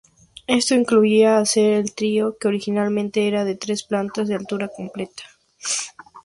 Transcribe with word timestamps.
Esto 0.47 0.73
incluía 0.73 1.37
hacer 1.37 1.73
el 1.73 1.83
atrio, 1.91 2.35
que 2.39 2.47
originalmente 2.47 3.27
era 3.27 3.45
de 3.45 3.53
tres 3.53 3.83
plantas, 3.83 4.27
de 4.27 4.33
altura 4.33 4.67
completa. 4.67 5.25